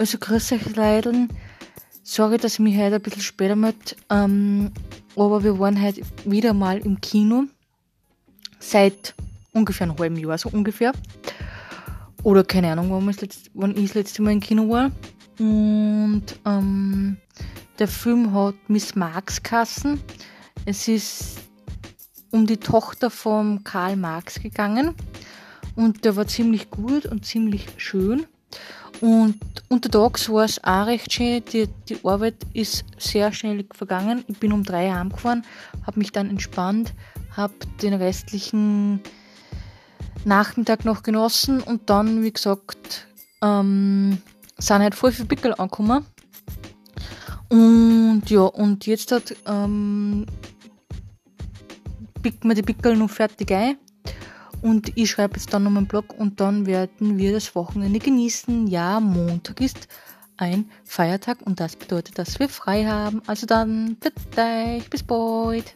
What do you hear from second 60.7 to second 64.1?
Feiertag und das bedeutet, dass wir frei haben. Also dann,